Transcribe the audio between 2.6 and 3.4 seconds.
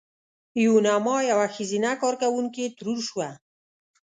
ترور شوه.